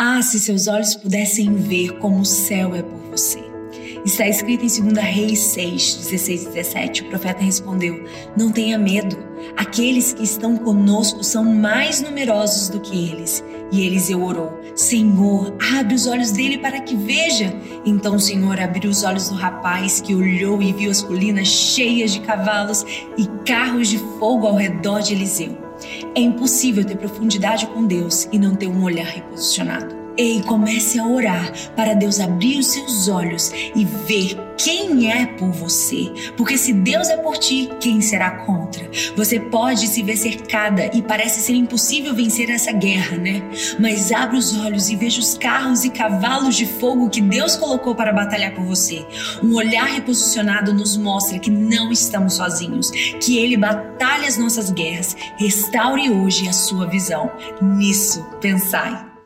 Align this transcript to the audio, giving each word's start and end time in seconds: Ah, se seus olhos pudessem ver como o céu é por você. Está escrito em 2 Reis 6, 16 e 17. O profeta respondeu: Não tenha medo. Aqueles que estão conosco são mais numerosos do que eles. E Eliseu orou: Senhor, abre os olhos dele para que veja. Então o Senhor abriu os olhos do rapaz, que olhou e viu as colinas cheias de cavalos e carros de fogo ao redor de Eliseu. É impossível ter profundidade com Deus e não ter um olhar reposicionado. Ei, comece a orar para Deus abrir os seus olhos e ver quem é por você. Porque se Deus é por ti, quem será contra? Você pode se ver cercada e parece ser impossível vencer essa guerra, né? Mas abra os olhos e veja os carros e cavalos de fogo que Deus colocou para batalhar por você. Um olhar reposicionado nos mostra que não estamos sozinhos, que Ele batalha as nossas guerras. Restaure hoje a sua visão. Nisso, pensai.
Ah, 0.00 0.22
se 0.22 0.38
seus 0.38 0.68
olhos 0.68 0.94
pudessem 0.94 1.52
ver 1.56 1.98
como 1.98 2.20
o 2.20 2.24
céu 2.24 2.72
é 2.72 2.82
por 2.82 3.00
você. 3.10 3.42
Está 4.04 4.28
escrito 4.28 4.64
em 4.64 4.92
2 4.92 5.04
Reis 5.04 5.40
6, 5.40 5.96
16 5.96 6.42
e 6.42 6.48
17. 6.50 7.02
O 7.02 7.08
profeta 7.08 7.42
respondeu: 7.42 8.04
Não 8.36 8.52
tenha 8.52 8.78
medo. 8.78 9.18
Aqueles 9.56 10.12
que 10.12 10.22
estão 10.22 10.56
conosco 10.56 11.24
são 11.24 11.42
mais 11.42 12.00
numerosos 12.00 12.68
do 12.68 12.78
que 12.78 13.10
eles. 13.10 13.42
E 13.72 13.84
Eliseu 13.84 14.22
orou: 14.22 14.60
Senhor, 14.76 15.56
abre 15.76 15.96
os 15.96 16.06
olhos 16.06 16.30
dele 16.30 16.58
para 16.58 16.78
que 16.78 16.94
veja. 16.94 17.52
Então 17.84 18.14
o 18.14 18.20
Senhor 18.20 18.60
abriu 18.60 18.92
os 18.92 19.02
olhos 19.02 19.28
do 19.28 19.34
rapaz, 19.34 20.00
que 20.00 20.14
olhou 20.14 20.62
e 20.62 20.72
viu 20.72 20.92
as 20.92 21.02
colinas 21.02 21.48
cheias 21.48 22.12
de 22.12 22.20
cavalos 22.20 22.86
e 23.16 23.26
carros 23.44 23.88
de 23.88 23.98
fogo 24.20 24.46
ao 24.46 24.54
redor 24.54 25.00
de 25.00 25.14
Eliseu. 25.14 25.67
É 26.14 26.20
impossível 26.20 26.84
ter 26.84 26.96
profundidade 26.96 27.66
com 27.68 27.86
Deus 27.86 28.28
e 28.32 28.38
não 28.38 28.54
ter 28.54 28.66
um 28.66 28.82
olhar 28.82 29.06
reposicionado. 29.06 30.07
Ei, 30.18 30.42
comece 30.42 30.98
a 30.98 31.06
orar 31.06 31.52
para 31.76 31.94
Deus 31.94 32.18
abrir 32.18 32.58
os 32.58 32.66
seus 32.66 33.06
olhos 33.06 33.52
e 33.72 33.84
ver 33.84 34.36
quem 34.58 35.12
é 35.12 35.26
por 35.26 35.52
você. 35.52 36.12
Porque 36.36 36.58
se 36.58 36.72
Deus 36.72 37.08
é 37.08 37.16
por 37.16 37.38
ti, 37.38 37.70
quem 37.80 38.00
será 38.00 38.44
contra? 38.44 38.90
Você 39.14 39.38
pode 39.38 39.86
se 39.86 40.02
ver 40.02 40.16
cercada 40.16 40.90
e 40.92 41.00
parece 41.00 41.40
ser 41.40 41.52
impossível 41.52 42.16
vencer 42.16 42.50
essa 42.50 42.72
guerra, 42.72 43.16
né? 43.16 43.40
Mas 43.78 44.10
abra 44.10 44.36
os 44.36 44.58
olhos 44.58 44.90
e 44.90 44.96
veja 44.96 45.20
os 45.20 45.38
carros 45.38 45.84
e 45.84 45.90
cavalos 45.90 46.56
de 46.56 46.66
fogo 46.66 47.08
que 47.08 47.20
Deus 47.20 47.54
colocou 47.54 47.94
para 47.94 48.12
batalhar 48.12 48.52
por 48.56 48.64
você. 48.64 49.06
Um 49.40 49.54
olhar 49.54 49.86
reposicionado 49.86 50.74
nos 50.74 50.96
mostra 50.96 51.38
que 51.38 51.50
não 51.50 51.92
estamos 51.92 52.34
sozinhos, 52.34 52.90
que 53.20 53.38
Ele 53.38 53.56
batalha 53.56 54.26
as 54.26 54.36
nossas 54.36 54.72
guerras. 54.72 55.16
Restaure 55.36 56.10
hoje 56.10 56.48
a 56.48 56.52
sua 56.52 56.88
visão. 56.88 57.30
Nisso, 57.62 58.26
pensai. 58.40 59.17